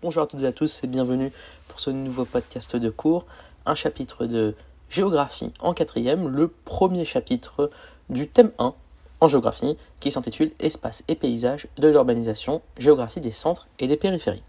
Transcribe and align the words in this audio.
Bonjour 0.00 0.22
à 0.22 0.26
toutes 0.28 0.42
et 0.42 0.46
à 0.46 0.52
tous 0.52 0.84
et 0.84 0.86
bienvenue 0.86 1.32
pour 1.66 1.80
ce 1.80 1.90
nouveau 1.90 2.24
podcast 2.24 2.76
de 2.76 2.88
cours, 2.88 3.26
un 3.66 3.74
chapitre 3.74 4.26
de 4.26 4.54
géographie 4.90 5.52
en 5.58 5.74
quatrième, 5.74 6.28
le 6.28 6.46
premier 6.46 7.04
chapitre 7.04 7.68
du 8.08 8.28
thème 8.28 8.52
1 8.60 8.74
en 9.20 9.26
géographie 9.26 9.76
qui 9.98 10.12
s'intitule 10.12 10.52
Espace 10.60 11.02
et 11.08 11.16
paysages 11.16 11.66
de 11.78 11.88
l'urbanisation, 11.88 12.62
géographie 12.78 13.18
des 13.18 13.32
centres 13.32 13.66
et 13.80 13.88
des 13.88 13.96
périphéries. 13.96 14.44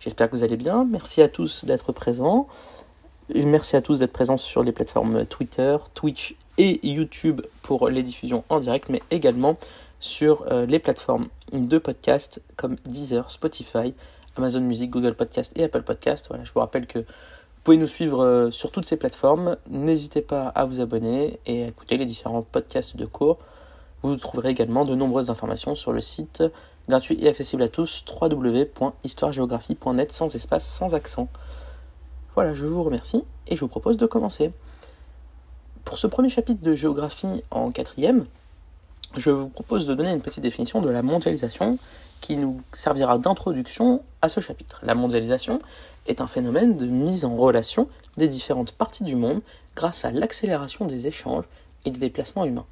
J'espère 0.00 0.30
que 0.30 0.36
vous 0.36 0.44
allez 0.44 0.56
bien, 0.56 0.86
merci 0.86 1.20
à 1.20 1.28
tous 1.28 1.66
d'être 1.66 1.92
présents, 1.92 2.48
merci 3.34 3.76
à 3.76 3.82
tous 3.82 3.98
d'être 3.98 4.14
présents 4.14 4.38
sur 4.38 4.62
les 4.62 4.72
plateformes 4.72 5.26
Twitter, 5.26 5.76
Twitch 5.92 6.36
et 6.56 6.80
YouTube 6.88 7.42
pour 7.60 7.90
les 7.90 8.02
diffusions 8.02 8.44
en 8.48 8.60
direct, 8.60 8.88
mais 8.88 9.02
également 9.10 9.58
sur 10.02 10.50
euh, 10.50 10.64
les 10.64 10.78
plateformes 10.78 11.28
de 11.52 11.76
podcast 11.76 12.40
comme 12.56 12.76
Deezer, 12.86 13.30
Spotify, 13.30 13.92
Amazon 14.36 14.60
Music, 14.60 14.90
Google 14.90 15.14
Podcast 15.14 15.52
et 15.56 15.64
Apple 15.64 15.82
Podcast. 15.82 16.26
Voilà, 16.28 16.44
je 16.44 16.52
vous 16.52 16.60
rappelle 16.60 16.86
que 16.86 17.00
vous 17.00 17.64
pouvez 17.64 17.76
nous 17.76 17.86
suivre 17.86 18.24
euh, 18.24 18.50
sur 18.50 18.70
toutes 18.70 18.86
ces 18.86 18.96
plateformes. 18.96 19.56
N'hésitez 19.68 20.22
pas 20.22 20.48
à 20.48 20.64
vous 20.64 20.80
abonner 20.80 21.40
et 21.46 21.64
à 21.64 21.66
écouter 21.68 21.96
les 21.96 22.06
différents 22.06 22.42
podcasts 22.42 22.96
de 22.96 23.04
cours. 23.04 23.38
Vous 24.02 24.16
trouverez 24.16 24.48
également 24.50 24.84
de 24.84 24.94
nombreuses 24.94 25.28
informations 25.30 25.74
sur 25.74 25.92
le 25.92 26.00
site 26.00 26.42
gratuit 26.88 27.18
et 27.22 27.28
accessible 27.28 27.62
à 27.62 27.68
tous 27.68 28.04
www.histoiregéographie.net 28.20 30.10
sans 30.12 30.34
espace, 30.34 30.66
sans 30.66 30.94
accent. 30.94 31.28
Voilà, 32.34 32.54
je 32.54 32.64
vous 32.66 32.82
remercie 32.82 33.24
et 33.46 33.56
je 33.56 33.60
vous 33.60 33.68
propose 33.68 33.98
de 33.98 34.06
commencer. 34.06 34.52
Pour 35.84 35.98
ce 35.98 36.06
premier 36.06 36.28
chapitre 36.28 36.62
de 36.62 36.74
géographie 36.74 37.42
en 37.50 37.70
quatrième, 37.70 38.24
je 39.16 39.30
vous 39.30 39.48
propose 39.48 39.86
de 39.86 39.94
donner 39.94 40.12
une 40.12 40.22
petite 40.22 40.42
définition 40.42 40.80
de 40.80 40.88
la 40.88 41.02
mondialisation 41.02 41.78
qui 42.20 42.36
nous 42.36 42.62
servira 42.72 43.18
d'introduction 43.18 44.02
à 44.22 44.28
ce 44.28 44.40
chapitre. 44.40 44.80
La 44.82 44.94
mondialisation 44.94 45.60
est 46.06 46.20
un 46.20 46.26
phénomène 46.26 46.76
de 46.76 46.86
mise 46.86 47.24
en 47.24 47.36
relation 47.36 47.88
des 48.16 48.28
différentes 48.28 48.72
parties 48.72 49.04
du 49.04 49.16
monde 49.16 49.40
grâce 49.76 50.04
à 50.04 50.10
l'accélération 50.10 50.86
des 50.86 51.06
échanges 51.06 51.44
et 51.84 51.90
des 51.90 51.98
déplacements 51.98 52.44
humains. 52.44 52.66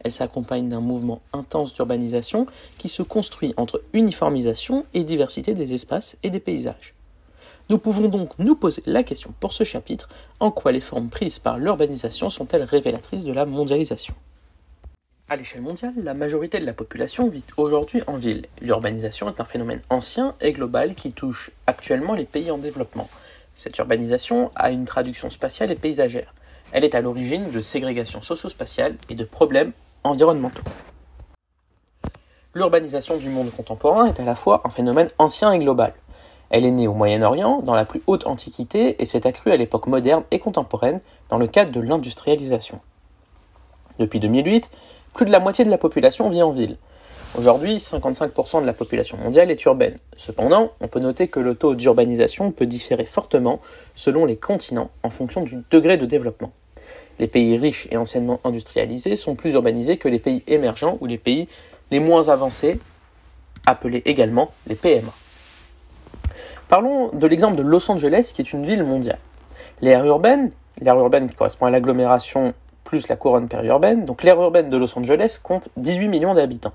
Elle 0.00 0.12
s'accompagne 0.12 0.68
d'un 0.68 0.80
mouvement 0.80 1.20
intense 1.32 1.74
d'urbanisation 1.74 2.46
qui 2.78 2.88
se 2.88 3.02
construit 3.02 3.54
entre 3.56 3.82
uniformisation 3.92 4.84
et 4.94 5.04
diversité 5.04 5.54
des 5.54 5.74
espaces 5.74 6.16
et 6.22 6.30
des 6.30 6.40
paysages. 6.40 6.94
Nous 7.68 7.78
pouvons 7.78 8.08
donc 8.08 8.36
nous 8.38 8.56
poser 8.56 8.82
la 8.86 9.04
question 9.04 9.32
pour 9.38 9.52
ce 9.52 9.62
chapitre, 9.62 10.08
en 10.40 10.50
quoi 10.50 10.72
les 10.72 10.80
formes 10.80 11.08
prises 11.08 11.38
par 11.38 11.58
l'urbanisation 11.58 12.28
sont-elles 12.28 12.64
révélatrices 12.64 13.24
de 13.24 13.32
la 13.32 13.46
mondialisation? 13.46 14.14
À 15.30 15.36
l'échelle 15.36 15.62
mondiale, 15.62 15.94
la 16.02 16.12
majorité 16.12 16.58
de 16.58 16.66
la 16.66 16.72
population 16.72 17.28
vit 17.28 17.44
aujourd'hui 17.56 18.02
en 18.08 18.16
ville. 18.16 18.46
L'urbanisation 18.60 19.28
est 19.28 19.40
un 19.40 19.44
phénomène 19.44 19.80
ancien 19.88 20.34
et 20.40 20.52
global 20.52 20.96
qui 20.96 21.12
touche 21.12 21.52
actuellement 21.68 22.14
les 22.14 22.24
pays 22.24 22.50
en 22.50 22.58
développement. 22.58 23.08
Cette 23.54 23.78
urbanisation 23.78 24.50
a 24.56 24.72
une 24.72 24.86
traduction 24.86 25.30
spatiale 25.30 25.70
et 25.70 25.76
paysagère. 25.76 26.34
Elle 26.72 26.84
est 26.84 26.96
à 26.96 27.00
l'origine 27.00 27.48
de 27.52 27.60
ségrégation 27.60 28.20
socio-spatiale 28.20 28.96
et 29.08 29.14
de 29.14 29.22
problèmes 29.22 29.70
environnementaux. 30.02 30.64
L'urbanisation 32.56 33.16
du 33.16 33.28
monde 33.28 33.52
contemporain 33.56 34.06
est 34.06 34.18
à 34.18 34.24
la 34.24 34.34
fois 34.34 34.62
un 34.64 34.70
phénomène 34.70 35.10
ancien 35.18 35.52
et 35.52 35.60
global. 35.60 35.94
Elle 36.50 36.66
est 36.66 36.72
née 36.72 36.88
au 36.88 36.94
Moyen-Orient, 36.94 37.62
dans 37.62 37.74
la 37.74 37.84
plus 37.84 38.02
haute 38.08 38.26
antiquité, 38.26 39.00
et 39.00 39.06
s'est 39.06 39.28
accrue 39.28 39.52
à 39.52 39.56
l'époque 39.56 39.86
moderne 39.86 40.24
et 40.32 40.40
contemporaine 40.40 41.00
dans 41.28 41.38
le 41.38 41.46
cadre 41.46 41.70
de 41.70 41.80
l'industrialisation. 41.80 42.80
Depuis 44.00 44.18
2008, 44.18 44.70
plus 45.14 45.26
de 45.26 45.30
la 45.30 45.40
moitié 45.40 45.64
de 45.64 45.70
la 45.70 45.78
population 45.78 46.30
vit 46.30 46.42
en 46.42 46.50
ville. 46.50 46.76
Aujourd'hui, 47.38 47.76
55% 47.76 48.62
de 48.62 48.66
la 48.66 48.72
population 48.72 49.16
mondiale 49.16 49.50
est 49.50 49.64
urbaine. 49.64 49.94
Cependant, 50.16 50.72
on 50.80 50.88
peut 50.88 50.98
noter 50.98 51.28
que 51.28 51.38
le 51.38 51.54
taux 51.54 51.76
d'urbanisation 51.76 52.50
peut 52.50 52.66
différer 52.66 53.04
fortement 53.04 53.60
selon 53.94 54.24
les 54.24 54.36
continents 54.36 54.90
en 55.04 55.10
fonction 55.10 55.42
du 55.42 55.58
degré 55.70 55.96
de 55.96 56.06
développement. 56.06 56.50
Les 57.20 57.28
pays 57.28 57.56
riches 57.56 57.86
et 57.90 57.96
anciennement 57.96 58.40
industrialisés 58.44 59.14
sont 59.14 59.36
plus 59.36 59.52
urbanisés 59.52 59.96
que 59.96 60.08
les 60.08 60.18
pays 60.18 60.42
émergents 60.48 60.98
ou 61.00 61.06
les 61.06 61.18
pays 61.18 61.46
les 61.92 62.00
moins 62.00 62.28
avancés, 62.28 62.80
appelés 63.66 64.02
également 64.06 64.50
les 64.66 64.74
PMA. 64.74 65.12
Parlons 66.68 67.10
de 67.12 67.26
l'exemple 67.26 67.56
de 67.56 67.62
Los 67.62 67.90
Angeles, 67.90 68.32
qui 68.34 68.42
est 68.42 68.52
une 68.52 68.64
ville 68.64 68.84
mondiale. 68.84 69.18
L'aire 69.82 70.04
urbaine, 70.04 70.50
l'aire 70.80 70.98
urbaine 70.98 71.28
qui 71.28 71.34
correspond 71.34 71.66
à 71.66 71.70
l'agglomération 71.70 72.54
plus 72.84 73.08
la 73.08 73.16
couronne 73.16 73.48
périurbaine, 73.48 74.04
donc 74.04 74.22
l'aire 74.22 74.40
urbaine 74.40 74.68
de 74.68 74.76
Los 74.76 74.98
Angeles 74.98 75.38
compte 75.42 75.68
18 75.76 76.08
millions 76.08 76.34
d'habitants. 76.34 76.72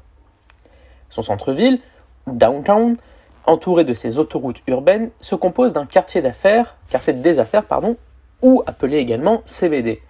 Son 1.10 1.22
centre-ville, 1.22 1.80
downtown, 2.28 2.98
entouré 3.46 3.84
de 3.84 3.94
ses 3.94 4.18
autoroutes 4.18 4.62
urbaines, 4.68 5.12
se 5.20 5.36
compose 5.36 5.74
d'un 5.74 5.86
quartier 5.86 6.22
d'affaires, 6.22 6.76
quartier 6.90 7.14
des 7.14 7.40
affaires, 7.40 7.66
pardon, 7.66 7.98
ou 8.42 8.64
appelé 8.66 8.98
également 8.98 9.42
CBD, 9.46 10.02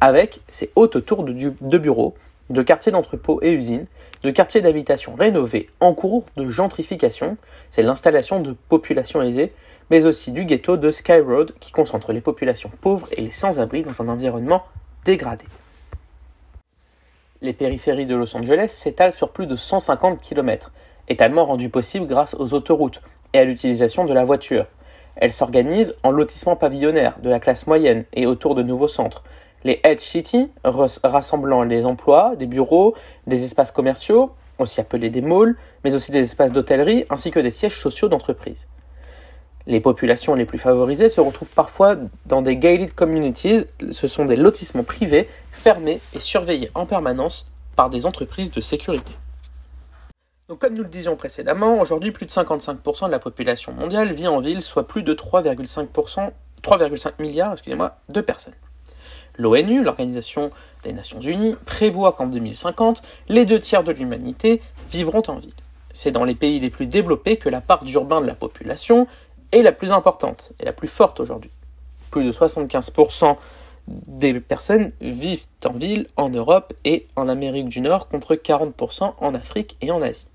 avec 0.00 0.40
ses 0.48 0.70
hautes 0.76 1.04
tours 1.04 1.24
de, 1.24 1.32
de 1.60 1.78
bureaux, 1.78 2.14
de 2.50 2.62
quartiers 2.62 2.92
d'entrepôts 2.92 3.40
et 3.42 3.52
usines, 3.52 3.86
de 4.22 4.30
quartiers 4.30 4.60
d'habitation 4.60 5.14
rénovés 5.14 5.68
en 5.80 5.92
cours 5.94 6.24
de 6.36 6.48
gentrification, 6.48 7.36
c'est 7.70 7.82
l'installation 7.82 8.40
de 8.40 8.54
populations 8.68 9.22
aisées, 9.22 9.52
mais 9.90 10.06
aussi 10.06 10.32
du 10.32 10.44
ghetto 10.44 10.76
de 10.76 10.90
Sky 10.90 11.20
Road 11.20 11.52
qui 11.60 11.72
concentre 11.72 12.12
les 12.12 12.20
populations 12.20 12.70
pauvres 12.80 13.08
et 13.12 13.22
les 13.22 13.30
sans-abri 13.30 13.82
dans 13.82 14.02
un 14.02 14.08
environnement 14.08 14.62
Les 17.40 17.52
périphéries 17.52 18.06
de 18.06 18.14
Los 18.14 18.36
Angeles 18.36 18.68
s'étalent 18.68 19.12
sur 19.12 19.30
plus 19.30 19.46
de 19.46 19.56
150 19.56 20.20
km, 20.20 20.72
étalement 21.08 21.46
rendu 21.46 21.70
possible 21.70 22.06
grâce 22.06 22.34
aux 22.34 22.52
autoroutes 22.52 23.00
et 23.32 23.38
à 23.38 23.44
l'utilisation 23.44 24.04
de 24.04 24.12
la 24.12 24.24
voiture. 24.24 24.66
Elles 25.16 25.32
s'organisent 25.32 25.94
en 26.02 26.10
lotissements 26.10 26.56
pavillonnaires 26.56 27.18
de 27.22 27.30
la 27.30 27.40
classe 27.40 27.66
moyenne 27.66 28.02
et 28.12 28.26
autour 28.26 28.54
de 28.54 28.62
nouveaux 28.62 28.88
centres. 28.88 29.24
Les 29.64 29.80
Edge 29.82 30.00
City, 30.00 30.50
rassemblant 30.64 31.62
les 31.62 31.86
emplois, 31.86 32.36
des 32.36 32.46
bureaux, 32.46 32.94
des 33.26 33.44
espaces 33.44 33.72
commerciaux, 33.72 34.32
aussi 34.58 34.80
appelés 34.80 35.10
des 35.10 35.20
malls, 35.20 35.56
mais 35.84 35.94
aussi 35.94 36.12
des 36.12 36.20
espaces 36.20 36.52
d'hôtellerie, 36.52 37.06
ainsi 37.10 37.30
que 37.30 37.40
des 37.40 37.50
sièges 37.50 37.78
sociaux 37.80 38.08
d'entreprises. 38.08 38.68
Les 39.68 39.80
populations 39.80 40.34
les 40.34 40.46
plus 40.46 40.56
favorisées 40.56 41.10
se 41.10 41.20
retrouvent 41.20 41.50
parfois 41.50 41.96
dans 42.24 42.40
des 42.40 42.56
gated 42.56 42.94
communities, 42.94 43.66
ce 43.90 44.06
sont 44.06 44.24
des 44.24 44.34
lotissements 44.34 44.82
privés, 44.82 45.28
fermés 45.52 46.00
et 46.14 46.20
surveillés 46.20 46.70
en 46.74 46.86
permanence 46.86 47.50
par 47.76 47.90
des 47.90 48.06
entreprises 48.06 48.50
de 48.50 48.62
sécurité. 48.62 49.12
Comme 50.58 50.72
nous 50.72 50.84
le 50.84 50.88
disions 50.88 51.16
précédemment, 51.16 51.82
aujourd'hui 51.82 52.12
plus 52.12 52.24
de 52.24 52.30
55% 52.30 53.08
de 53.08 53.10
la 53.10 53.18
population 53.18 53.72
mondiale 53.72 54.10
vit 54.14 54.26
en 54.26 54.40
ville, 54.40 54.62
soit 54.62 54.88
plus 54.88 55.02
de 55.02 55.12
3,5%, 55.12 56.30
3,5 56.62 57.12
milliards 57.18 57.52
excusez-moi, 57.52 57.98
de 58.08 58.22
personnes. 58.22 58.54
L'ONU, 59.36 59.82
l'Organisation 59.82 60.48
des 60.82 60.94
Nations 60.94 61.20
Unies, 61.20 61.56
prévoit 61.66 62.12
qu'en 62.12 62.26
2050, 62.26 63.02
les 63.28 63.44
deux 63.44 63.58
tiers 63.58 63.84
de 63.84 63.92
l'humanité 63.92 64.62
vivront 64.90 65.22
en 65.28 65.36
ville. 65.36 65.52
C'est 65.92 66.10
dans 66.10 66.24
les 66.24 66.34
pays 66.34 66.58
les 66.58 66.70
plus 66.70 66.86
développés 66.86 67.36
que 67.36 67.50
la 67.50 67.60
part 67.60 67.84
d'urbain 67.84 68.22
de 68.22 68.26
la 68.26 68.34
population 68.34 69.06
est 69.52 69.62
la 69.62 69.72
plus 69.72 69.92
importante 69.92 70.52
et 70.60 70.64
la 70.64 70.72
plus 70.72 70.88
forte 70.88 71.20
aujourd'hui. 71.20 71.50
Plus 72.10 72.24
de 72.24 72.32
75% 72.32 73.36
des 73.88 74.40
personnes 74.40 74.92
vivent 75.00 75.46
en 75.64 75.72
ville 75.72 76.06
en 76.16 76.28
Europe 76.28 76.74
et 76.84 77.06
en 77.16 77.28
Amérique 77.28 77.68
du 77.68 77.80
Nord 77.80 78.08
contre 78.08 78.34
40% 78.34 79.14
en 79.18 79.34
Afrique 79.34 79.76
et 79.80 79.90
en 79.90 80.02
Asie. 80.02 80.26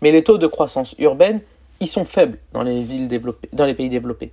Mais 0.00 0.10
les 0.10 0.24
taux 0.24 0.38
de 0.38 0.46
croissance 0.46 0.94
urbaine 0.98 1.40
y 1.80 1.86
sont 1.86 2.04
faibles 2.04 2.38
dans 2.52 2.62
les, 2.62 2.82
villes 2.82 3.08
développées, 3.08 3.48
dans 3.52 3.66
les 3.66 3.74
pays 3.74 3.88
développés. 3.88 4.32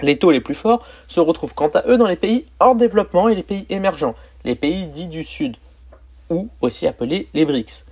Les 0.00 0.18
taux 0.18 0.30
les 0.30 0.40
plus 0.40 0.54
forts 0.54 0.84
se 1.08 1.20
retrouvent 1.20 1.54
quant 1.54 1.68
à 1.68 1.84
eux 1.86 1.96
dans 1.96 2.08
les 2.08 2.16
pays 2.16 2.46
en 2.60 2.74
développement 2.74 3.28
et 3.28 3.34
les 3.34 3.42
pays 3.42 3.66
émergents, 3.68 4.14
les 4.44 4.54
pays 4.54 4.86
dits 4.88 5.06
du 5.06 5.24
Sud, 5.24 5.56
ou 6.30 6.48
aussi 6.60 6.86
appelés 6.86 7.28
les 7.34 7.44
BRICS. 7.44 7.86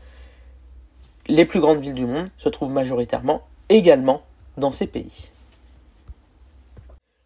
Les 1.29 1.45
plus 1.45 1.61
grandes 1.61 1.81
villes 1.81 1.95
du 1.95 2.07
monde 2.07 2.29
se 2.39 2.49
trouvent 2.49 2.71
majoritairement 2.71 3.43
également 3.69 4.23
dans 4.57 4.73
ces 4.73 4.87
pays. 4.87 5.31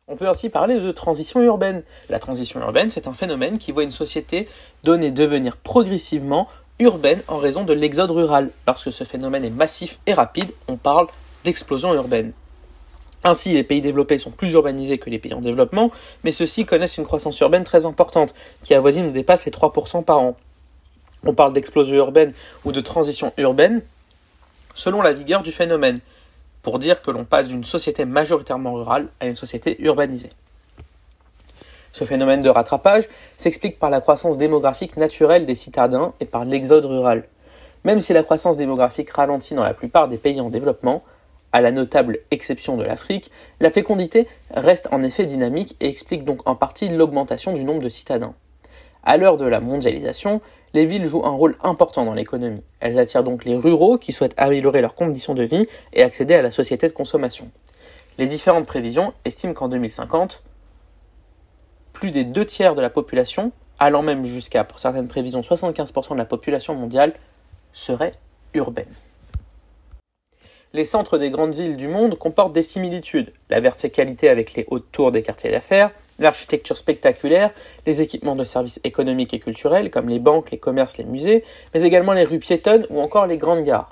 On 0.09 0.15
peut 0.15 0.29
aussi 0.29 0.51
parler 0.51 0.79
de 0.79 0.93
transition 0.93 1.43
urbaine. 1.43 1.83
La 2.11 2.21
transition 2.21 2.61
urbaine, 2.61 2.91
c'est 2.91 3.09
un 3.09 3.13
phénomène 3.13 3.59
qui 3.59 3.73
voit 3.73 3.83
une 3.83 3.91
société 3.91 4.49
donner 4.85 5.11
devenir 5.11 5.57
progressivement 5.57 6.47
urbaine 6.79 7.23
en 7.27 7.39
raison 7.39 7.65
de 7.65 7.73
l'exode 7.73 8.13
rural. 8.13 8.51
Lorsque 8.69 8.93
ce 8.93 9.03
phénomène 9.03 9.45
est 9.45 9.51
massif 9.51 9.99
et 10.07 10.15
rapide, 10.15 10.53
on 10.69 10.77
parle 10.77 11.09
d'explosion 11.43 11.93
urbaine. 11.93 12.31
Ainsi, 13.25 13.51
les 13.51 13.65
pays 13.65 13.81
développés 13.81 14.19
sont 14.19 14.31
plus 14.31 14.53
urbanisés 14.53 14.99
que 14.99 15.11
les 15.11 15.19
pays 15.19 15.35
en 15.35 15.41
développement, 15.41 15.91
mais 16.23 16.31
ceux-ci 16.31 16.65
connaissent 16.65 16.99
une 16.99 17.05
croissance 17.05 17.41
urbaine 17.41 17.65
très 17.65 17.85
importante, 17.85 18.33
qui 18.63 18.75
avoisine 18.75 19.07
ou 19.07 19.11
dépasse 19.11 19.45
les 19.45 19.51
3% 19.51 20.05
par 20.05 20.21
an. 20.21 20.37
On 21.25 21.35
parle 21.35 21.53
d'explosion 21.53 21.97
urbaine 21.97 22.33
ou 22.65 22.71
de 22.71 22.81
transition 22.81 23.33
urbaine 23.39 23.83
selon 24.73 25.03
la 25.03 25.13
vigueur 25.13 25.43
du 25.43 25.51
phénomène 25.51 25.99
pour 26.67 26.81
dire 26.81 27.01
que 27.01 27.13
l'on 27.13 27.25
passe 27.25 27.47
d'une 27.47 27.63
société 27.63 28.05
majoritairement 28.05 28.75
rurale 28.75 29.07
à 29.21 29.29
une 29.29 29.37
société 29.37 29.81
urbanisée. 29.85 30.33
Ce 31.93 32.03
phénomène 32.03 32.41
de 32.41 32.49
rattrapage 32.49 33.05
s'explique 33.37 33.79
par 33.79 33.89
la 33.89 34.01
croissance 34.01 34.37
démographique 34.37 34.97
naturelle 34.97 35.47
des 35.47 35.55
citadins 35.55 36.13
et 36.19 36.25
par 36.25 36.45
l'exode 36.45 36.85
rural. 36.85 37.29
Même 37.85 38.01
si 38.01 38.13
la 38.13 38.25
croissance 38.25 38.57
démographique 38.57 39.11
ralentit 39.11 39.55
dans 39.55 39.63
la 39.63 39.75
plupart 39.75 40.09
des 40.09 40.19
pays 40.19 40.41
en 40.41 40.51
développement, 40.51 41.05
À 41.53 41.61
la 41.61 41.71
notable 41.71 42.19
exception 42.33 42.77
de 42.77 42.83
l'Afrique, 42.83 43.31
la 43.61 43.71
fécondité 43.71 44.27
reste 44.53 44.89
en 44.91 45.03
effet 45.03 45.25
dynamique 45.25 45.77
et 45.79 45.87
explique 45.87 46.25
donc 46.25 46.47
en 46.49 46.57
partie 46.57 46.89
l'augmentation 46.89 47.53
du 47.53 47.63
nombre 47.63 47.83
de 47.83 47.89
citadins. 47.89 48.35
À 49.05 49.17
l'heure 49.17 49.37
de 49.37 49.47
la 49.47 49.61
mondialisation, 49.61 50.41
les 50.75 50.87
villes 50.87 51.07
jouent 51.07 51.25
un 51.25 51.31
rôle 51.31 51.57
important 51.63 52.05
dans 52.05 52.15
l'économie. 52.15 52.63
Elles 52.81 52.99
attirent 52.99 53.25
donc 53.25 53.45
les 53.45 53.57
ruraux 53.57 53.99
qui 53.99 54.13
souhaitent 54.13 54.35
améliorer 54.37 54.81
leurs 54.81 54.95
conditions 54.95 55.35
de 55.35 55.43
vie 55.43 55.67
et 55.93 56.03
accéder 56.03 56.35
à 56.35 56.43
la 56.43 56.51
société 56.51 56.89
de 56.89 56.93
consommation. 56.93 57.51
Les 58.19 58.27
différentes 58.27 58.67
prévisions 58.67 59.13
estiment 59.25 59.53
qu'en 59.53 59.69
2050, 59.69 60.43
plus 61.93 62.11
des 62.11 62.25
deux 62.25 62.45
tiers 62.45 62.75
de 62.75 62.83
la 62.83 62.91
population, 62.91 63.53
allant 63.79 64.03
même 64.03 64.25
jusqu'à, 64.25 64.65
pour 64.65 64.79
certaines 64.79 65.09
prévisions, 65.09 65.41
75% 65.41 66.13
de 66.13 66.19
la 66.19 66.25
population 66.25 66.75
mondiale, 66.75 67.15
serait 67.73 68.13
urbaine. 68.55 68.93
Les 70.73 70.85
centres 70.85 71.17
des 71.17 71.31
grandes 71.31 71.55
villes 71.55 71.77
du 71.77 71.89
monde 71.89 72.19
comportent 72.19 72.53
des 72.53 72.63
similitudes. 72.63 73.33
La 73.49 73.61
verticalité 73.61 74.29
avec 74.29 74.55
les 74.55 74.67
hautes 74.69 74.91
tours 74.93 75.13
des 75.13 75.23
quartiers 75.23 75.51
d'affaires, 75.51 75.91
l'architecture 76.19 76.77
spectaculaire, 76.77 77.51
les 77.87 78.03
équipements 78.03 78.37
de 78.37 78.45
services 78.45 78.81
économiques 78.85 79.35
et 79.35 79.39
culturels 79.39 79.91
comme 79.91 80.09
les 80.09 80.19
banques, 80.19 80.51
les 80.51 80.59
commerces, 80.59 80.99
les 80.99 81.05
musées, 81.05 81.45
mais 81.75 81.83
également 81.83 82.13
les 82.13 82.25
rues 82.25 82.39
piétonnes 82.39 82.87
ou 82.91 83.01
encore 83.01 83.27
les 83.27 83.39
grandes 83.39 83.65
gares. 83.65 83.91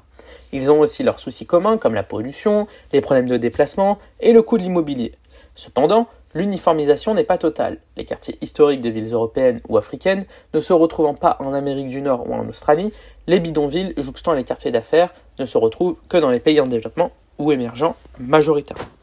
Ils 0.52 0.70
ont 0.70 0.80
aussi 0.80 1.02
leurs 1.02 1.18
soucis 1.18 1.46
communs 1.46 1.78
comme 1.78 1.94
la 1.94 2.02
pollution, 2.02 2.66
les 2.92 3.00
problèmes 3.00 3.28
de 3.28 3.36
déplacement 3.36 3.98
et 4.20 4.32
le 4.32 4.42
coût 4.42 4.56
de 4.56 4.62
l'immobilier. 4.62 5.12
Cependant, 5.56 6.06
l'uniformisation 6.34 7.14
n'est 7.14 7.24
pas 7.24 7.38
totale. 7.38 7.78
Les 7.96 8.04
quartiers 8.04 8.38
historiques 8.40 8.80
des 8.80 8.90
villes 8.90 9.12
européennes 9.12 9.60
ou 9.68 9.76
africaines 9.76 10.24
ne 10.52 10.60
se 10.60 10.72
retrouvant 10.72 11.14
pas 11.14 11.36
en 11.40 11.52
Amérique 11.52 11.88
du 11.88 12.02
Nord 12.02 12.28
ou 12.28 12.34
en 12.34 12.48
Australie, 12.48 12.92
les 13.26 13.40
bidonvilles 13.40 13.94
jouxtant 13.96 14.32
les 14.32 14.44
quartiers 14.44 14.70
d'affaires 14.70 15.12
ne 15.38 15.46
se 15.46 15.58
retrouvent 15.58 15.96
que 16.08 16.16
dans 16.16 16.30
les 16.30 16.40
pays 16.40 16.60
en 16.60 16.66
développement 16.66 17.10
ou 17.38 17.52
émergents 17.52 17.96
majoritairement. 18.18 18.93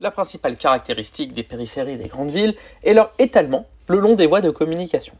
La 0.00 0.12
principale 0.12 0.56
caractéristique 0.56 1.32
des 1.32 1.42
périphéries 1.42 1.96
des 1.96 2.06
grandes 2.06 2.30
villes 2.30 2.54
est 2.84 2.94
leur 2.94 3.10
étalement 3.18 3.66
le 3.88 3.98
long 3.98 4.14
des 4.14 4.28
voies 4.28 4.40
de 4.40 4.50
communication. 4.50 5.14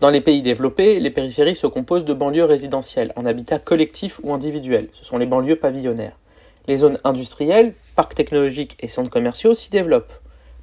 Dans 0.00 0.08
les 0.08 0.22
pays 0.22 0.40
développés, 0.40 1.00
les 1.00 1.10
périphéries 1.10 1.54
se 1.54 1.66
composent 1.66 2.06
de 2.06 2.14
banlieues 2.14 2.46
résidentielles, 2.46 3.12
en 3.16 3.26
habitat 3.26 3.58
collectif 3.58 4.18
ou 4.22 4.32
individuel. 4.32 4.88
Ce 4.94 5.04
sont 5.04 5.18
les 5.18 5.26
banlieues 5.26 5.56
pavillonnaires. 5.56 6.16
Les 6.66 6.76
zones 6.76 6.98
industrielles, 7.04 7.74
parcs 7.94 8.14
technologiques 8.14 8.78
et 8.80 8.88
centres 8.88 9.10
commerciaux 9.10 9.52
s'y 9.52 9.68
développent. 9.68 10.14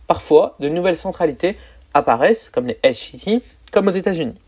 Parfois, 0.07 0.55
de 0.59 0.67
nouvelles 0.67 0.97
centralités 0.97 1.55
apparaissent, 1.93 2.49
comme 2.49 2.65
les 2.65 2.79
Edge 2.81 2.97
City, 2.97 3.43
comme 3.71 3.87
aux 3.87 3.91
États-Unis. 3.91 4.39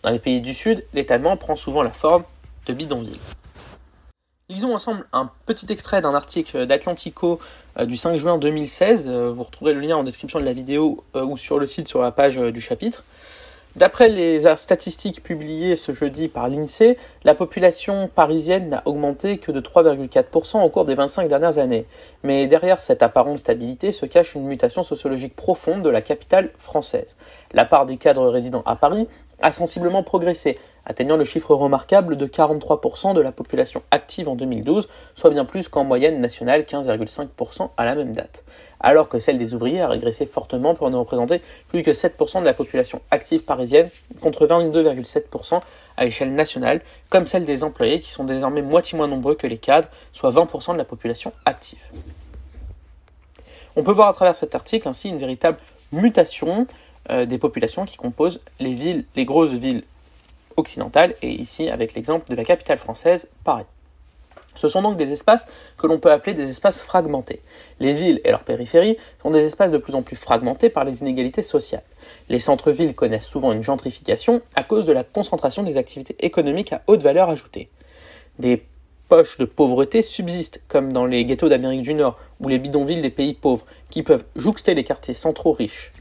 Dans 0.00 0.10
les 0.10 0.18
pays 0.18 0.40
du 0.40 0.54
Sud, 0.54 0.82
l'étalement 0.94 1.36
prend 1.36 1.56
souvent 1.56 1.82
la 1.82 1.90
forme 1.90 2.24
de 2.66 2.72
bidonvilles. 2.72 3.20
Lisons 4.48 4.76
ensemble 4.76 5.04
un 5.12 5.28
petit 5.44 5.66
extrait 5.72 6.00
d'un 6.00 6.14
article 6.14 6.66
d'Atlantico 6.66 7.40
euh, 7.80 7.84
du 7.84 7.96
5 7.96 8.16
juin 8.16 8.38
2016. 8.38 9.08
Euh, 9.08 9.32
vous 9.32 9.42
retrouverez 9.42 9.74
le 9.74 9.80
lien 9.80 9.96
en 9.96 10.04
description 10.04 10.38
de 10.38 10.44
la 10.44 10.52
vidéo 10.52 11.02
euh, 11.16 11.24
ou 11.24 11.36
sur 11.36 11.58
le 11.58 11.66
site 11.66 11.88
sur 11.88 12.00
la 12.00 12.12
page 12.12 12.36
du 12.36 12.60
chapitre. 12.60 13.02
D'après 13.74 14.08
les 14.08 14.56
statistiques 14.56 15.22
publiées 15.22 15.74
ce 15.74 15.92
jeudi 15.92 16.28
par 16.28 16.48
l'INSEE, 16.48 16.96
la 17.24 17.34
population 17.34 18.08
parisienne 18.08 18.68
n'a 18.68 18.82
augmenté 18.86 19.38
que 19.38 19.50
de 19.50 19.60
3,4% 19.60 20.62
au 20.62 20.68
cours 20.70 20.84
des 20.84 20.94
25 20.94 21.28
dernières 21.28 21.58
années. 21.58 21.84
Mais 22.22 22.46
derrière 22.46 22.80
cette 22.80 23.02
apparente 23.02 23.40
stabilité 23.40 23.90
se 23.90 24.06
cache 24.06 24.36
une 24.36 24.46
mutation 24.46 24.84
sociologique 24.84 25.34
profonde 25.34 25.82
de 25.82 25.90
la 25.90 26.02
capitale 26.02 26.52
française. 26.56 27.16
La 27.52 27.64
part 27.64 27.84
des 27.84 27.98
cadres 27.98 28.28
résidents 28.28 28.62
à 28.64 28.76
Paris 28.76 29.08
a 29.40 29.52
sensiblement 29.52 30.02
progressé, 30.02 30.58
atteignant 30.84 31.16
le 31.16 31.24
chiffre 31.24 31.54
remarquable 31.54 32.16
de 32.16 32.26
43% 32.26 33.14
de 33.14 33.20
la 33.20 33.32
population 33.32 33.82
active 33.90 34.28
en 34.28 34.34
2012, 34.34 34.88
soit 35.14 35.30
bien 35.30 35.44
plus 35.44 35.68
qu'en 35.68 35.84
moyenne 35.84 36.20
nationale 36.20 36.62
15,5% 36.62 37.70
à 37.76 37.84
la 37.84 37.94
même 37.94 38.12
date, 38.12 38.44
alors 38.80 39.08
que 39.08 39.18
celle 39.18 39.38
des 39.38 39.52
ouvriers 39.52 39.80
a 39.80 39.88
régressé 39.88 40.26
fortement 40.26 40.74
pour 40.74 40.88
ne 40.90 40.96
représenter 40.96 41.42
plus 41.68 41.82
que 41.82 41.90
7% 41.90 42.40
de 42.40 42.46
la 42.46 42.54
population 42.54 43.00
active 43.10 43.44
parisienne, 43.44 43.88
contre 44.20 44.46
22,7% 44.46 45.60
à 45.96 46.04
l'échelle 46.04 46.34
nationale, 46.34 46.80
comme 47.10 47.26
celle 47.26 47.44
des 47.44 47.64
employés 47.64 48.00
qui 48.00 48.10
sont 48.10 48.24
désormais 48.24 48.62
moitié 48.62 48.96
moins 48.96 49.08
nombreux 49.08 49.34
que 49.34 49.46
les 49.46 49.58
cadres, 49.58 49.88
soit 50.12 50.30
20% 50.30 50.72
de 50.72 50.78
la 50.78 50.84
population 50.84 51.32
active. 51.44 51.80
On 53.76 53.82
peut 53.82 53.92
voir 53.92 54.08
à 54.08 54.14
travers 54.14 54.34
cet 54.34 54.54
article 54.54 54.88
ainsi 54.88 55.10
une 55.10 55.18
véritable 55.18 55.58
mutation 55.92 56.66
des 57.08 57.38
populations 57.38 57.84
qui 57.84 57.96
composent 57.96 58.40
les 58.60 58.72
villes, 58.72 59.04
les 59.14 59.24
grosses 59.24 59.52
villes 59.52 59.84
occidentale, 60.56 61.14
et 61.22 61.30
ici 61.30 61.68
avec 61.68 61.94
l'exemple 61.94 62.28
de 62.28 62.34
la 62.34 62.44
capitale 62.44 62.78
française, 62.78 63.28
Paris. 63.44 63.64
Ce 64.56 64.68
sont 64.68 64.82
donc 64.82 64.96
des 64.96 65.12
espaces 65.12 65.46
que 65.76 65.86
l'on 65.86 65.98
peut 65.98 66.10
appeler 66.10 66.34
des 66.34 66.48
espaces 66.48 66.82
fragmentés. 66.82 67.42
Les 67.78 67.92
villes 67.92 68.20
et 68.24 68.30
leurs 68.30 68.42
périphéries 68.42 68.96
sont 69.22 69.30
des 69.30 69.44
espaces 69.44 69.70
de 69.70 69.78
plus 69.78 69.94
en 69.94 70.02
plus 70.02 70.16
fragmentés 70.16 70.70
par 70.70 70.84
les 70.84 71.02
inégalités 71.02 71.42
sociales. 71.42 71.82
Les 72.28 72.38
centres-villes 72.38 72.94
connaissent 72.94 73.26
souvent 73.26 73.52
une 73.52 73.62
gentrification 73.62 74.40
à 74.54 74.64
cause 74.64 74.86
de 74.86 74.92
la 74.92 75.04
concentration 75.04 75.62
des 75.62 75.76
activités 75.76 76.16
économiques 76.20 76.72
à 76.72 76.82
haute 76.86 77.02
valeur 77.02 77.28
ajoutée. 77.28 77.68
Des 78.38 78.64
poches 79.08 79.38
de 79.38 79.44
pauvreté 79.44 80.02
subsistent, 80.02 80.60
comme 80.68 80.92
dans 80.92 81.06
les 81.06 81.24
ghettos 81.24 81.48
d'Amérique 81.48 81.82
du 81.82 81.94
Nord 81.94 82.18
ou 82.40 82.48
les 82.48 82.58
bidonvilles 82.58 83.02
des 83.02 83.10
pays 83.10 83.34
pauvres, 83.34 83.66
qui 83.90 84.02
peuvent 84.02 84.24
jouxter 84.34 84.74
les 84.74 84.84
quartiers 84.84 85.14
centraux 85.14 85.52
riches. 85.52 85.92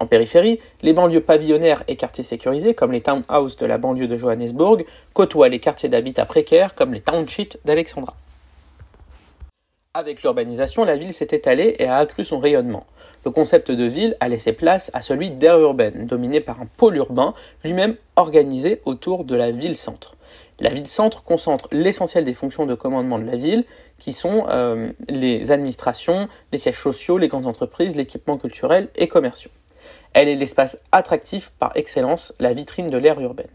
En 0.00 0.06
périphérie, 0.06 0.60
les 0.82 0.92
banlieues 0.92 1.20
pavillonnaires 1.20 1.82
et 1.88 1.96
quartiers 1.96 2.24
sécurisés, 2.24 2.74
comme 2.74 2.92
les 2.92 3.00
townhouses 3.00 3.56
de 3.56 3.66
la 3.66 3.78
banlieue 3.78 4.06
de 4.06 4.16
Johannesburg, 4.16 4.84
côtoient 5.12 5.48
les 5.48 5.58
quartiers 5.58 5.88
d'habitat 5.88 6.24
précaires, 6.24 6.74
comme 6.74 6.94
les 6.94 7.00
townships 7.00 7.58
d'Alexandra. 7.64 8.14
Avec 9.94 10.22
l'urbanisation, 10.22 10.84
la 10.84 10.96
ville 10.96 11.12
s'est 11.12 11.28
étalée 11.32 11.74
et 11.80 11.86
a 11.86 11.96
accru 11.96 12.22
son 12.22 12.38
rayonnement. 12.38 12.86
Le 13.24 13.32
concept 13.32 13.72
de 13.72 13.84
ville 13.84 14.16
a 14.20 14.28
laissé 14.28 14.52
place 14.52 14.92
à 14.94 15.02
celui 15.02 15.30
d'aire 15.30 15.58
urbaine, 15.58 16.06
dominé 16.06 16.40
par 16.40 16.60
un 16.60 16.66
pôle 16.76 16.96
urbain, 16.96 17.34
lui-même 17.64 17.96
organisé 18.14 18.80
autour 18.84 19.24
de 19.24 19.34
la 19.34 19.50
ville-centre. 19.50 20.14
La 20.60 20.70
ville-centre 20.70 21.24
concentre 21.24 21.68
l'essentiel 21.72 22.22
des 22.22 22.34
fonctions 22.34 22.66
de 22.66 22.74
commandement 22.74 23.18
de 23.18 23.24
la 23.24 23.36
ville, 23.36 23.64
qui 23.98 24.12
sont 24.12 24.46
euh, 24.48 24.92
les 25.08 25.50
administrations, 25.50 26.28
les 26.52 26.58
sièges 26.58 26.80
sociaux, 26.80 27.18
les 27.18 27.28
grandes 27.28 27.46
entreprises, 27.46 27.96
l'équipement 27.96 28.38
culturel 28.38 28.88
et 28.94 29.08
commerciaux. 29.08 29.50
Elle 30.12 30.28
est 30.28 30.36
l'espace 30.36 30.78
attractif 30.92 31.50
par 31.58 31.72
excellence, 31.76 32.34
la 32.38 32.52
vitrine 32.52 32.88
de 32.88 32.98
l'aire 32.98 33.20
urbaine. 33.20 33.46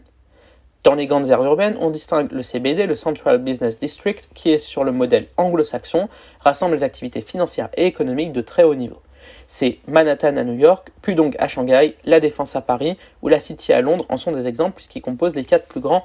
Dans 0.84 0.94
les 0.94 1.06
grandes 1.06 1.30
aires 1.30 1.42
urbaines, 1.42 1.76
on 1.80 1.90
distingue 1.90 2.30
le 2.30 2.42
CBD, 2.42 2.86
le 2.86 2.94
Central 2.94 3.38
Business 3.38 3.78
District, 3.78 4.28
qui 4.34 4.52
est 4.52 4.58
sur 4.58 4.84
le 4.84 4.92
modèle 4.92 5.28
anglo-saxon, 5.38 6.08
rassemble 6.40 6.74
les 6.74 6.82
activités 6.82 7.22
financières 7.22 7.70
et 7.76 7.86
économiques 7.86 8.32
de 8.32 8.42
très 8.42 8.64
haut 8.64 8.74
niveau. 8.74 9.00
C'est 9.46 9.78
Manhattan 9.88 10.36
à 10.36 10.44
New 10.44 10.58
York, 10.58 10.90
Pudong 11.02 11.34
à 11.38 11.48
Shanghai, 11.48 11.96
La 12.04 12.20
Défense 12.20 12.54
à 12.54 12.60
Paris 12.60 12.98
ou 13.22 13.28
la 13.28 13.40
City 13.40 13.72
à 13.72 13.80
Londres 13.80 14.04
en 14.08 14.16
sont 14.16 14.32
des 14.32 14.46
exemples 14.46 14.76
puisqu'ils 14.76 15.00
composent 15.00 15.34
les 15.34 15.44
quatre 15.44 15.66
plus 15.66 15.80
grands 15.80 16.04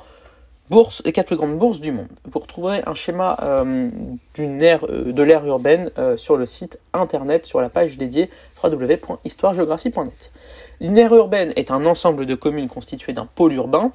les 1.03 1.11
quatre 1.11 1.35
grandes 1.35 1.57
bourses 1.57 1.79
du 1.79 1.91
monde. 1.91 2.07
Vous 2.25 2.39
retrouverez 2.39 2.83
un 2.85 2.93
schéma 2.93 3.37
euh, 3.41 3.89
aire, 4.37 4.85
euh, 4.87 5.11
de 5.11 5.23
l'ère 5.23 5.43
urbaine 5.45 5.89
euh, 5.97 6.15
sur 6.15 6.37
le 6.37 6.45
site 6.45 6.79
internet 6.93 7.45
sur 7.45 7.59
la 7.59 7.69
page 7.69 7.97
dédiée 7.97 8.29
www.histoiregéographie.net. 8.63 10.31
Une 10.79 10.97
aire 10.97 11.13
urbaine 11.13 11.53
est 11.55 11.71
un 11.71 11.85
ensemble 11.85 12.27
de 12.27 12.35
communes 12.35 12.67
constituées 12.67 13.13
d'un 13.13 13.25
pôle 13.25 13.53
urbain, 13.53 13.91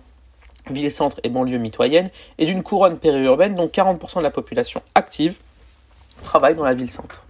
ville-centre 0.68 1.20
et 1.22 1.28
banlieue 1.28 1.58
mitoyenne, 1.58 2.10
et 2.38 2.46
d'une 2.46 2.64
couronne 2.64 2.98
périurbaine 2.98 3.54
dont 3.54 3.68
40% 3.68 4.18
de 4.18 4.22
la 4.22 4.32
population 4.32 4.82
active 4.96 5.38
travaille 6.22 6.56
dans 6.56 6.64
la 6.64 6.74
ville-centre. 6.74 7.22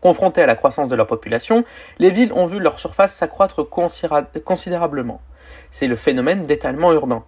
Confrontées 0.00 0.42
à 0.42 0.46
la 0.46 0.54
croissance 0.54 0.88
de 0.88 0.94
leur 0.94 1.08
population, 1.08 1.64
les 1.98 2.10
villes 2.10 2.32
ont 2.34 2.46
vu 2.46 2.60
leur 2.60 2.78
surface 2.78 3.14
s'accroître 3.14 3.68
considérablement. 3.68 5.20
C'est 5.70 5.88
le 5.88 5.96
phénomène 5.96 6.44
d'étalement 6.44 6.92
urbain 6.92 7.24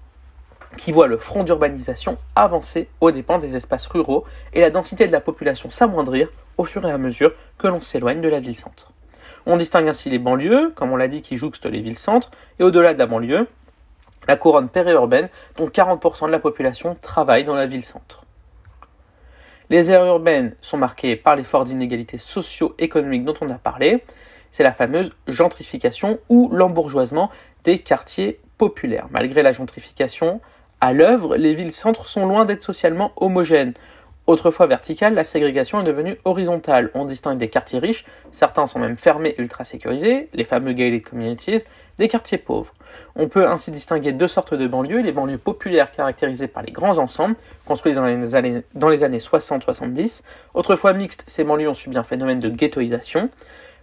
qui 0.77 0.93
voit 0.93 1.07
le 1.07 1.17
front 1.17 1.45
d'urbanisation 1.45 2.19
avancer 2.35 2.89
aux 3.01 3.11
dépens 3.11 3.39
des 3.39 3.57
espaces 3.57 3.87
ruraux 3.87 4.25
et 4.53 4.61
la 4.61 4.71
densité 4.71 5.07
de 5.07 5.13
la 5.13 5.21
population 5.21 5.71
s'amoindrir 5.71 6.29
au 6.57 6.65
fur 6.65 6.87
et 6.87 6.91
à 6.91 6.99
mesure 6.99 7.33
que 7.59 7.69
l'on 7.69 7.81
s'éloigne 7.81 8.21
de 8.21 8.29
la 8.29 8.41
ville-centre. 8.41 8.93
On 9.47 9.57
distingue 9.57 9.89
ainsi 9.89 10.09
les 10.09 10.19
banlieues, 10.19 10.73
comme 10.75 10.93
on 10.93 10.97
l'a 10.97 11.09
dit, 11.09 11.23
qui 11.23 11.37
jouxtent 11.37 11.67
les 11.67 11.81
villes-centres, 11.81 12.31
et 12.59 12.63
au-delà 12.63 12.95
de 12.95 12.99
la 12.99 13.07
banlieue, 13.07 13.49
la 14.29 14.37
couronne 14.37 14.69
périurbaine, 14.69 15.29
dont 15.57 15.67
40% 15.67 16.27
de 16.27 16.33
la 16.33 16.39
population 16.39 16.97
travaille 17.01 17.45
dans 17.45 17.55
la 17.55 17.67
ville-centre. 17.67 18.25
Les 19.69 19.91
aires 19.91 20.05
urbaines 20.05 20.55
sont 20.61 20.77
marquées 20.77 21.17
par 21.17 21.35
l'effort 21.35 21.65
d'inégalités 21.65 22.19
socio-économiques 22.19 23.25
dont 23.25 23.35
on 23.41 23.49
a 23.49 23.59
parlé. 23.59 24.05
C'est 24.51 24.63
la 24.63 24.73
fameuse 24.73 25.13
gentrification 25.27 26.19
ou 26.29 26.51
l'embourgeoisement 26.53 27.31
des 27.65 27.79
quartiers 27.79 28.39
populaires. 28.59 29.07
Malgré 29.11 29.43
la 29.43 29.53
gentrification, 29.53 30.41
à 30.83 30.93
l'œuvre, 30.93 31.37
les 31.37 31.55
villes-centres 31.55 32.09
sont 32.09 32.27
loin 32.27 32.45
d'être 32.45 32.61
socialement 32.61 33.13
homogènes. 33.15 33.73
Autrefois 34.27 34.67
verticale, 34.67 35.15
la 35.15 35.23
ségrégation 35.23 35.81
est 35.81 35.85
devenue 35.85 36.19
horizontale. 36.25 36.91
On 36.95 37.05
distingue 37.05 37.39
des 37.39 37.49
quartiers 37.49 37.79
riches, 37.79 38.05
certains 38.33 38.67
sont 38.67 38.81
même 38.81 38.97
fermés 38.97 39.37
ultra 39.39 39.63
sécurisés, 39.63 40.29
les 40.33 40.43
fameux 40.43 40.73
gated 40.73 41.03
communities, 41.03 41.63
des 41.99 42.09
quartiers 42.09 42.37
pauvres. 42.37 42.75
On 43.15 43.29
peut 43.29 43.47
ainsi 43.47 43.71
distinguer 43.71 44.11
deux 44.11 44.27
sortes 44.27 44.55
de 44.55 44.67
banlieues, 44.67 45.03
les 45.03 45.13
banlieues 45.13 45.39
populaires 45.39 45.93
caractérisées 45.93 46.49
par 46.49 46.65
les 46.65 46.73
grands 46.73 46.99
ensembles, 46.99 47.37
construits 47.65 47.95
dans 47.95 48.05
les 48.05 48.35
années, 48.35 48.65
dans 48.75 48.89
les 48.89 49.05
années 49.05 49.19
60-70. 49.19 50.23
Autrefois 50.55 50.95
mixtes, 50.95 51.23
ces 51.29 51.45
banlieues 51.45 51.69
ont 51.69 51.75
subi 51.75 51.97
un 51.97 52.03
phénomène 52.03 52.41
de 52.41 52.49
ghettoisation. 52.49 53.31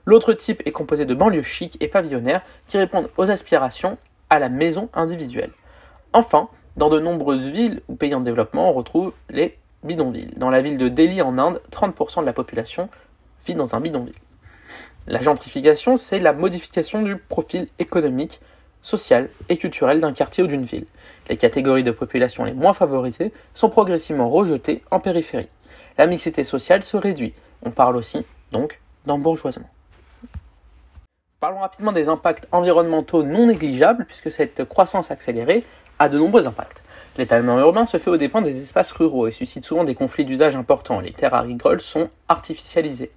L'autre 0.06 0.34
type 0.34 0.62
est 0.66 0.74
composé 0.74 1.06
de 1.06 1.14
banlieues 1.14 1.44
chics 1.44 1.78
et 1.80 1.88
pavillonnaires 1.88 2.42
qui 2.68 2.78
répondent 2.78 3.10
aux 3.16 3.32
aspirations 3.32 3.98
à 4.30 4.40
la 4.40 4.50
maison 4.50 4.90
individuelle. 4.94 5.52
Enfin, 6.12 6.50
dans 6.78 6.90
de 6.90 7.00
nombreuses 7.00 7.48
villes 7.48 7.82
ou 7.88 7.96
pays 7.96 8.16
en 8.16 8.20
développement, 8.20 8.70
on 8.70 8.74
retrouve 8.74 9.14
les 9.30 9.58
bidonville. 9.84 10.32
Dans 10.38 10.50
la 10.50 10.62
ville 10.62 10.78
de 10.78 10.90
Delhi 10.90 11.22
en 11.22 11.38
Inde, 11.38 11.62
30% 11.72 12.22
de 12.22 12.26
la 12.26 12.34
population 12.34 12.90
vit 13.46 13.56
dans 13.56 13.76
un 13.76 13.80
bidonville. 13.80 14.16
La 15.08 15.22
gentrification, 15.22 15.96
c'est 15.96 16.20
la 16.20 16.34
modification 16.34 17.02
du 17.02 17.18
profil 17.18 17.68
économique, 17.80 18.42
social 18.82 19.30
et 19.50 19.58
culturel 19.58 20.00
d'un 20.00 20.14
quartier 20.14 20.44
ou 20.44 20.48
d'une 20.48 20.64
ville. 20.64 20.86
Les 21.30 21.38
catégories 21.38 21.84
de 21.84 21.92
population 21.92 22.44
les 22.44 22.54
moins 22.54 22.74
favorisées 22.74 23.34
sont 23.54 23.70
progressivement 23.70 24.30
rejetées 24.30 24.84
en 24.92 25.00
périphérie. 25.00 25.50
La 25.98 26.08
mixité 26.08 26.44
sociale 26.44 26.84
se 26.84 26.96
réduit. 26.96 27.34
On 27.64 27.72
parle 27.72 27.98
aussi, 27.98 28.26
donc, 28.52 28.80
d'embourgeoisement. 29.06 29.70
Parlons 31.40 31.60
rapidement 31.60 31.92
des 31.92 32.10
impacts 32.10 32.48
environnementaux 32.52 33.24
non 33.24 33.48
négligeables, 33.48 34.06
puisque 34.06 34.32
cette 34.32 34.66
croissance 34.66 35.10
accélérée 35.10 35.64
a 36.00 36.10
de 36.10 36.18
nombreux 36.18 36.48
impacts. 36.48 36.82
L'étalement 37.18 37.60
urbain 37.60 37.86
se 37.86 37.98
fait 37.98 38.10
aux 38.10 38.18
dépens 38.18 38.42
des 38.42 38.62
espaces 38.62 38.92
ruraux 38.94 39.28
et 39.28 39.32
suscite 39.32 39.66
souvent 39.66 39.84
des 39.84 39.96
conflits 39.96 40.26
d'usage 40.26 40.56
importants. 40.56 41.02
Les 41.02 41.12
terres 41.12 41.34
agricoles 41.34 41.82
sont 41.82 42.10
artificialisées. 42.30 43.12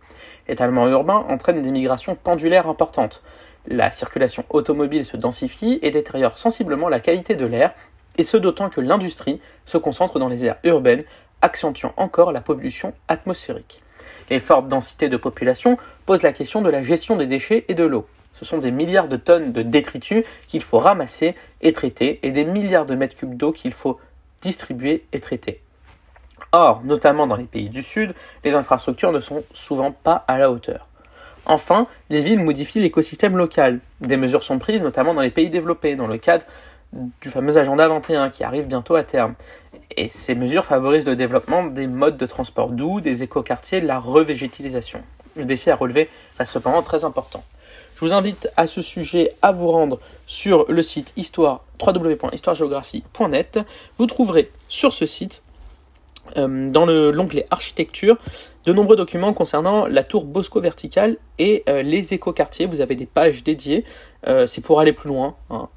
L'étalement 0.49 0.89
urbain 0.89 1.25
entraîne 1.29 1.63
des 1.63 1.71
migrations 1.71 2.17
pendulaires 2.17 2.67
importantes. 2.67 3.23
La 3.69 3.93
circulation 3.93 4.45
automobile 4.51 5.05
se 5.05 5.17
densifie 5.17 5.79
et 5.83 5.93
détériore 5.93 6.37
sensiblement 6.37 6.89
la 6.89 6.99
qualité 6.99 7.37
de 7.37 7.47
l'air, 7.47 7.73
et 8.19 8.25
ce 8.25 8.37
d'autant 8.37 8.69
que 8.69 8.81
l'industrie 8.81 9.41
se 9.65 9.79
concentre 9.79 10.19
dans 10.19 10.29
les 10.29 10.45
aires 10.45 10.59
urbaines, 10.65 11.05
accentuant 11.41 11.95
encore 11.97 12.33
la 12.33 12.41
pollution 12.41 12.93
atmosphérique. 13.07 13.83
Les 14.31 14.41
fortes 14.41 14.69
densités 14.69 15.09
de 15.09 15.17
population 15.17 15.77
posent 16.07 16.23
la 16.23 16.33
question 16.33 16.61
de 16.61 16.71
la 16.71 16.83
gestion 16.83 17.17
des 17.17 17.27
déchets 17.27 17.65
et 17.69 17.75
de 17.75 17.85
l'eau. 17.85 18.07
Ce 18.43 18.49
sont 18.49 18.59
des 18.59 18.73
milliards 18.73 19.07
de 19.07 19.15
tonnes 19.15 19.53
de 19.53 19.63
détritus 19.63 20.25
qu'il 20.49 20.65
faut 20.65 20.81
ramasser 20.81 21.37
et 21.61 21.71
traiter 21.71 22.19
et 22.25 22.33
des 22.33 22.45
milliards 22.45 22.87
de 22.87 22.97
mètres 22.97 23.15
cubes 23.15 23.37
d'eau 23.37 23.53
qu'il 23.53 23.73
faut 23.73 24.01
distribuer 24.41 25.05
et 25.13 25.21
traiter. 25.21 25.63
Or, 26.51 26.85
notamment 26.85 27.29
dans 27.29 27.37
les 27.37 27.45
pays 27.45 27.69
du 27.69 27.85
Sud, 27.85 28.15
les 28.43 28.55
infrastructures 28.55 29.13
ne 29.13 29.21
sont 29.21 29.45
souvent 29.53 29.93
pas 29.93 30.25
à 30.27 30.39
la 30.39 30.51
hauteur. 30.51 30.89
Enfin, 31.47 31.87
les 32.11 32.21
villes 32.21 32.43
modifient 32.43 32.81
l'écosystème 32.81 33.37
local. 33.37 33.79
Des 34.01 34.17
mesures 34.17 34.43
sont 34.43 34.59
prises, 34.59 34.83
notamment 34.83 35.15
dans 35.15 35.21
les 35.21 35.31
pays 35.31 35.49
développés, 35.49 35.95
dans 35.95 36.09
le 36.09 36.19
cadre 36.19 36.45
du 37.21 37.29
fameux 37.29 37.57
agenda 37.57 37.87
21 37.87 38.31
qui 38.31 38.43
arrive 38.43 38.67
bientôt 38.67 38.97
à 38.97 39.05
terme. 39.05 39.37
Et 39.97 40.09
ces 40.09 40.35
mesures 40.35 40.65
favorisent 40.65 41.07
le 41.07 41.15
développement 41.15 41.63
des 41.63 41.87
modes 41.87 42.17
de 42.17 42.27
transport 42.27 42.71
doux, 42.71 43.01
des 43.01 43.23
écoquartiers, 43.23 43.81
de 43.81 43.87
la 43.87 44.01
revégétalisation. 44.01 45.01
Le 45.37 45.45
défi 45.45 45.71
à 45.71 45.77
relever 45.77 46.11
reste 46.39 46.51
cependant 46.51 46.83
très 46.83 47.05
important. 47.05 47.45
Je 48.03 48.09
vous 48.09 48.15
invite 48.15 48.49
à 48.57 48.67
ce 48.67 48.83
sujet 48.83 49.33
à 49.43 49.53
vous 49.53 49.71
rendre 49.71 50.01
sur 50.27 50.67
le 50.69 50.83
site 50.83 51.13
histoire 51.17 51.63
www.histoiregéographie.net. 51.81 53.61
Vous 53.97 54.07
trouverez 54.09 54.51
sur 54.67 54.93
ce 54.93 55.07
site 55.07 55.45
euh, 56.37 56.69
dans 56.69 56.85
l'onglet 56.85 57.47
architecture 57.53 58.17
de 58.65 58.73
nombreux 58.73 58.97
documents 58.97 59.33
concernant 59.33 59.87
la 59.87 60.03
tour 60.03 60.25
Bosco 60.25 60.61
verticale 60.61 61.17
et 61.39 61.63
euh, 61.69 61.83
les 61.83 62.13
écoquartiers. 62.13 62.67
Vous 62.67 62.81
avez 62.81 62.97
des 62.97 63.07
pages 63.07 63.45
dédiées, 63.45 63.85
euh, 64.27 64.47
c'est 64.47 64.63
pour 64.63 64.81
aller 64.81 64.93
plus 64.93 65.09
loin. 65.09 65.37
Hein. 65.51 65.69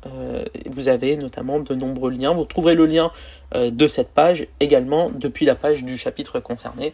vous 0.65 0.87
avez 0.87 1.17
notamment 1.17 1.59
de 1.59 1.75
nombreux 1.75 2.09
liens. 2.09 2.33
Vous 2.33 2.45
trouverez 2.45 2.73
le 2.73 2.87
lien 2.87 3.11
de 3.53 3.87
cette 3.87 4.09
page 4.09 4.47
également 4.59 5.09
depuis 5.09 5.45
la 5.45 5.55
page 5.55 5.83
du 5.83 5.97
chapitre 5.97 6.39
concerné. 6.39 6.93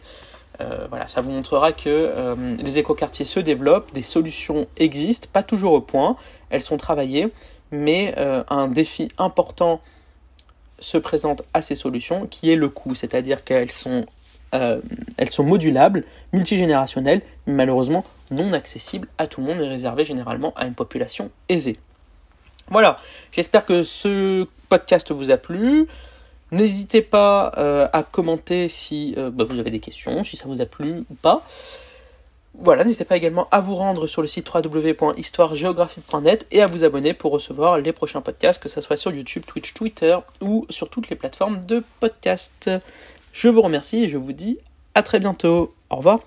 Euh, 0.60 0.86
voilà, 0.88 1.06
ça 1.06 1.20
vous 1.20 1.30
montrera 1.30 1.72
que 1.72 1.88
euh, 1.88 2.56
les 2.58 2.78
écoquartiers 2.78 3.24
se 3.24 3.40
développent, 3.40 3.92
des 3.92 4.02
solutions 4.02 4.66
existent, 4.76 5.28
pas 5.32 5.42
toujours 5.42 5.72
au 5.72 5.80
point, 5.80 6.16
elles 6.50 6.62
sont 6.62 6.76
travaillées, 6.76 7.32
mais 7.70 8.14
euh, 8.18 8.44
un 8.48 8.68
défi 8.68 9.08
important 9.18 9.80
se 10.78 10.98
présente 10.98 11.42
à 11.54 11.62
ces 11.62 11.74
solutions 11.74 12.26
qui 12.26 12.50
est 12.50 12.56
le 12.56 12.68
coût, 12.68 12.94
c'est-à-dire 12.94 13.44
qu'elles 13.44 13.70
sont, 13.70 14.04
sont 15.30 15.44
modulables, 15.44 16.04
multigénérationnelles, 16.32 17.22
malheureusement 17.46 18.04
non 18.30 18.52
accessibles 18.52 19.08
à 19.18 19.26
tout 19.26 19.40
le 19.40 19.46
monde 19.46 19.60
et 19.60 19.68
réservées 19.68 20.04
généralement 20.04 20.52
à 20.56 20.66
une 20.66 20.74
population 20.74 21.30
aisée. 21.48 21.78
Voilà, 22.68 22.98
j'espère 23.30 23.64
que 23.64 23.84
ce 23.84 24.46
podcast 24.68 25.12
vous 25.12 25.30
a 25.30 25.36
plu. 25.36 25.86
N'hésitez 26.52 27.00
pas 27.00 27.52
euh, 27.56 27.88
à 27.92 28.02
commenter 28.02 28.68
si 28.68 29.14
euh, 29.16 29.30
bah, 29.30 29.44
vous 29.44 29.58
avez 29.58 29.70
des 29.70 29.80
questions, 29.80 30.22
si 30.22 30.36
ça 30.36 30.44
vous 30.46 30.60
a 30.60 30.66
plu 30.66 31.04
ou 31.10 31.14
pas. 31.14 31.46
Voilà, 32.54 32.84
n'hésitez 32.84 33.06
pas 33.06 33.16
également 33.16 33.48
à 33.50 33.60
vous 33.60 33.74
rendre 33.74 34.06
sur 34.06 34.20
le 34.20 34.28
site 34.28 34.46
www.histoiregéographie.net 34.54 36.46
et 36.50 36.60
à 36.60 36.66
vous 36.66 36.84
abonner 36.84 37.14
pour 37.14 37.32
recevoir 37.32 37.78
les 37.78 37.92
prochains 37.94 38.20
podcasts, 38.20 38.62
que 38.62 38.68
ce 38.68 38.82
soit 38.82 38.98
sur 38.98 39.10
YouTube, 39.10 39.44
Twitch, 39.46 39.72
Twitter 39.72 40.18
ou 40.42 40.66
sur 40.68 40.90
toutes 40.90 41.08
les 41.08 41.16
plateformes 41.16 41.64
de 41.64 41.82
podcast. 42.00 42.70
Je 43.32 43.48
vous 43.48 43.62
remercie 43.62 44.04
et 44.04 44.08
je 44.08 44.18
vous 44.18 44.34
dis 44.34 44.58
à 44.94 45.02
très 45.02 45.18
bientôt. 45.18 45.72
Au 45.88 45.96
revoir. 45.96 46.20